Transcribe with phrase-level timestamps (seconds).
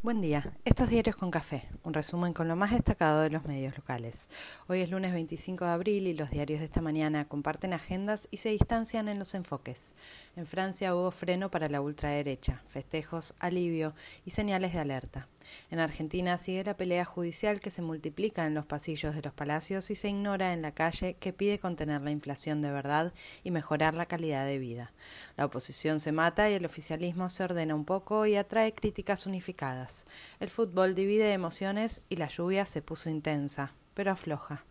[0.00, 3.76] Buen día, estos diarios con café, un resumen con lo más destacado de los medios
[3.76, 4.30] locales.
[4.68, 8.36] Hoy es lunes 25 de abril y los diarios de esta mañana comparten agendas y
[8.36, 9.96] se distancian en los enfoques.
[10.36, 13.92] En Francia hubo freno para la ultraderecha, festejos, alivio
[14.24, 15.26] y señales de alerta.
[15.70, 19.90] En Argentina sigue la pelea judicial que se multiplica en los pasillos de los palacios
[19.90, 23.12] y se ignora en la calle que pide contener la inflación de verdad
[23.42, 24.92] y mejorar la calidad de vida.
[25.36, 30.06] La oposición se mata y el oficialismo se ordena un poco y atrae críticas unificadas.
[30.40, 34.64] El fútbol divide emociones y la lluvia se puso intensa, pero afloja.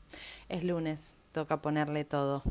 [0.49, 2.43] Es lunes, toca ponerle todo.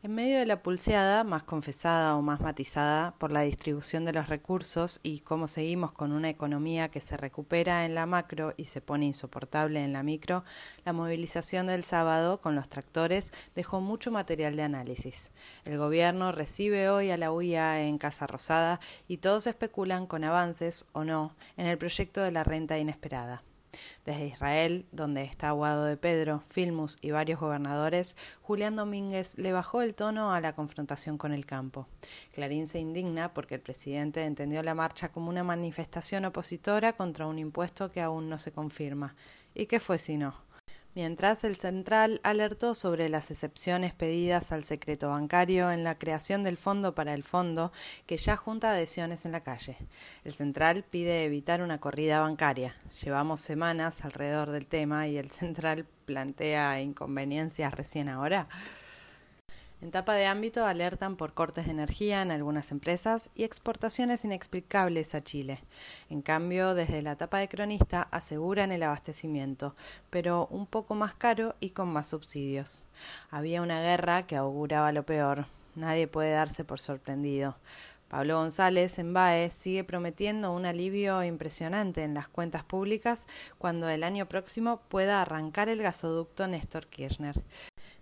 [0.00, 4.28] En medio de la pulseada, más confesada o más matizada por la distribución de los
[4.28, 8.80] recursos y cómo seguimos con una economía que se recupera en la macro y se
[8.80, 10.44] pone insoportable en la micro,
[10.84, 15.32] la movilización del sábado con los tractores dejó mucho material de análisis.
[15.64, 18.78] El gobierno recibe hoy a la UIA en Casa Rosada
[19.08, 23.42] y todos especulan con avances o no en el proyecto de la renta inesperada.
[24.04, 29.82] Desde Israel, donde está Guado de Pedro, Filmus y varios gobernadores, Julián Domínguez le bajó
[29.82, 31.86] el tono a la confrontación con el campo.
[32.32, 37.38] Clarín se indigna porque el presidente entendió la marcha como una manifestación opositora contra un
[37.38, 39.14] impuesto que aún no se confirma.
[39.54, 40.47] ¿Y qué fue si no?
[40.98, 46.56] Mientras el central alertó sobre las excepciones pedidas al secreto bancario en la creación del
[46.56, 47.70] fondo para el fondo
[48.04, 49.76] que ya junta adhesiones en la calle.
[50.24, 52.74] El central pide evitar una corrida bancaria.
[53.04, 58.48] Llevamos semanas alrededor del tema y el central plantea inconveniencias recién ahora.
[59.80, 65.14] En tapa de ámbito alertan por cortes de energía en algunas empresas y exportaciones inexplicables
[65.14, 65.60] a Chile.
[66.10, 69.76] En cambio, desde la tapa de cronista aseguran el abastecimiento,
[70.10, 72.84] pero un poco más caro y con más subsidios.
[73.30, 75.46] Había una guerra que auguraba lo peor.
[75.76, 77.56] Nadie puede darse por sorprendido.
[78.08, 83.28] Pablo González en BAE sigue prometiendo un alivio impresionante en las cuentas públicas
[83.58, 87.44] cuando el año próximo pueda arrancar el gasoducto Néstor Kirchner.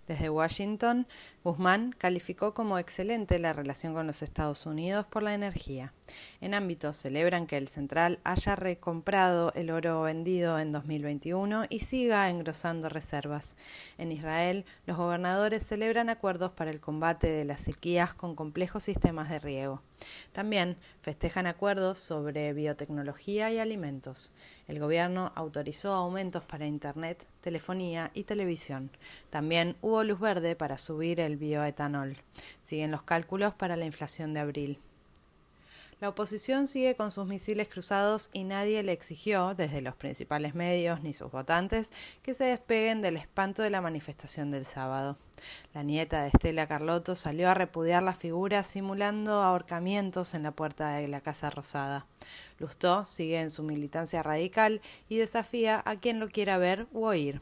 [0.06, 1.06] Desde Washington,
[1.42, 5.92] Guzmán calificó como excelente la relación con los Estados Unidos por la energía.
[6.40, 12.30] En ámbito celebran que el central haya recomprado el oro vendido en 2021 y siga
[12.30, 13.56] engrosando reservas.
[13.98, 19.28] En Israel, los gobernadores celebran acuerdos para el combate de las sequías con complejos sistemas
[19.28, 19.82] de riego.
[20.32, 24.32] También festejan acuerdos sobre biotecnología y alimentos.
[24.68, 28.90] El gobierno autorizó aumentos para Internet, telefonía y televisión.
[29.30, 32.16] También hubo luz verde para subir el bioetanol.
[32.62, 34.80] Siguen los cálculos para la inflación de abril.
[35.98, 41.00] La oposición sigue con sus misiles cruzados y nadie le exigió, desde los principales medios
[41.02, 41.90] ni sus votantes,
[42.20, 45.16] que se despeguen del espanto de la manifestación del sábado.
[45.72, 50.96] La nieta de Estela Carlotto salió a repudiar la figura simulando ahorcamientos en la puerta
[50.96, 52.04] de la Casa Rosada.
[52.58, 57.40] Lustó sigue en su militancia radical y desafía a quien lo quiera ver u oír.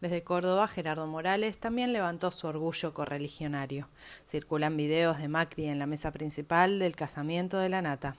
[0.00, 3.88] Desde Córdoba, Gerardo Morales también levantó su orgullo correligionario.
[4.26, 8.16] Circulan videos de Macri en la mesa principal del casamiento de la nata.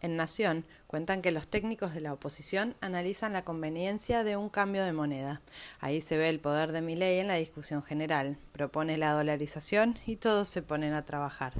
[0.00, 4.84] En Nación cuentan que los técnicos de la oposición analizan la conveniencia de un cambio
[4.84, 5.40] de moneda.
[5.80, 8.36] Ahí se ve el poder de Milei en la discusión general.
[8.52, 11.54] Propone la dolarización y todos se ponen a trabajar.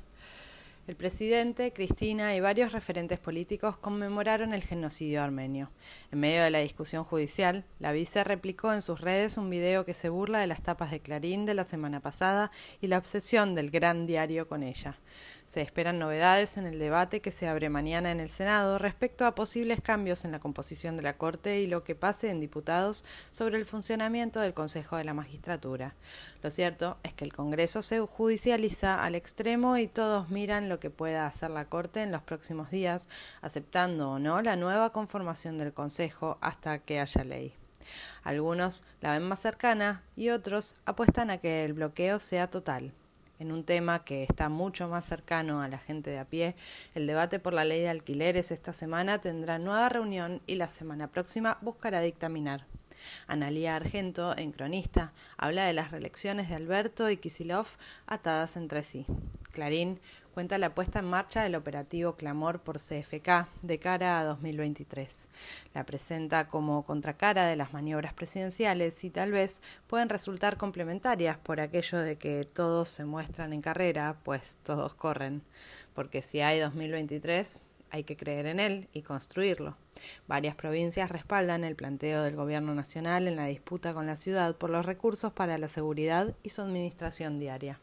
[0.89, 5.71] El presidente, Cristina y varios referentes políticos conmemoraron el genocidio armenio.
[6.11, 9.93] En medio de la discusión judicial, la vice replicó en sus redes un video que
[9.93, 12.51] se burla de las tapas de Clarín de la semana pasada
[12.81, 14.99] y la obsesión del gran diario con ella.
[15.49, 19.35] Se esperan novedades en el debate que se abre mañana en el Senado respecto a
[19.35, 23.57] posibles cambios en la composición de la Corte y lo que pase en diputados sobre
[23.57, 25.95] el funcionamiento del Consejo de la Magistratura.
[26.43, 30.91] Lo cierto es que el Congreso se judicializa al extremo y todos miran lo que
[30.91, 33.09] pueda hacer la Corte en los próximos días,
[33.41, 37.55] aceptando o no la nueva conformación del Consejo hasta que haya ley.
[38.23, 42.93] Algunos la ven más cercana y otros apuestan a que el bloqueo sea total
[43.39, 46.57] en un tema que está mucho más cercano a la gente de a pie.
[46.95, 51.09] El debate por la ley de alquileres esta semana tendrá nueva reunión y la semana
[51.09, 52.67] próxima buscará dictaminar.
[53.27, 57.67] Analía Argento, en Cronista, habla de las reelecciones de Alberto y Kisilov
[58.07, 59.07] atadas entre sí.
[59.53, 60.01] Clarín
[60.39, 65.29] cuenta la puesta en marcha del operativo Clamor por CFK de cara a 2023.
[65.75, 71.61] La presenta como contracara de las maniobras presidenciales y tal vez pueden resultar complementarias por
[71.61, 75.43] aquello de que todos se muestran en carrera, pues todos corren,
[75.93, 79.77] porque si hay 2023 hay que creer en él y construirlo.
[80.29, 84.71] Varias provincias respaldan el planteo del Gobierno Nacional en la disputa con la ciudad por
[84.71, 87.81] los recursos para la seguridad y su administración diaria.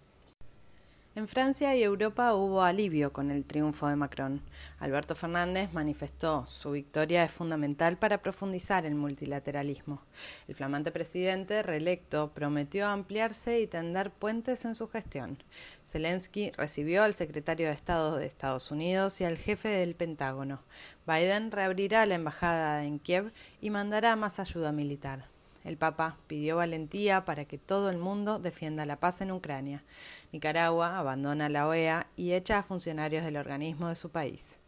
[1.15, 4.41] En Francia y Europa hubo alivio con el triunfo de Macron.
[4.79, 10.01] Alberto Fernández manifestó su victoria es fundamental para profundizar el multilateralismo.
[10.49, 15.41] El flamante presidente reelecto prometió ampliarse y tender puentes en su gestión.
[15.85, 20.63] Zelensky recibió al secretario de Estado de Estados Unidos y al jefe del Pentágono.
[21.07, 23.31] Biden reabrirá la embajada en Kiev
[23.61, 25.33] y mandará más ayuda militar.
[25.65, 29.83] El Papa pidió valentía para que todo el mundo defienda la paz en Ucrania.
[30.31, 34.59] Nicaragua abandona la OEA y echa a funcionarios del organismo de su país.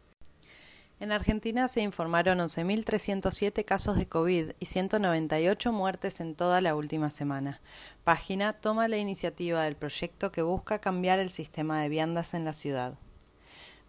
[1.00, 7.10] En Argentina se informaron 11.307 casos de COVID y 198 muertes en toda la última
[7.10, 7.60] semana.
[8.02, 12.52] Página toma la iniciativa del proyecto que busca cambiar el sistema de viandas en la
[12.52, 12.98] ciudad.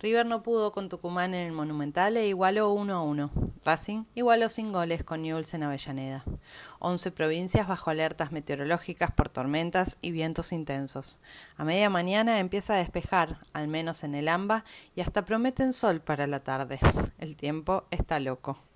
[0.01, 3.31] River no pudo con Tucumán en el Monumental e igualó 1 a 1.
[3.65, 6.23] Racing igualó sin goles con Newell's en Avellaneda.
[6.79, 11.19] 11 provincias bajo alertas meteorológicas por tormentas y vientos intensos.
[11.57, 14.63] A media mañana empieza a despejar, al menos en el AMBA,
[14.95, 16.79] y hasta prometen sol para la tarde.
[17.17, 18.68] El tiempo está loco.